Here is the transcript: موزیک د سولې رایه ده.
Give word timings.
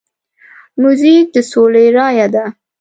موزیک 0.81 1.25
د 1.35 1.37
سولې 1.51 1.85
رایه 1.97 2.27
ده. 2.33 2.45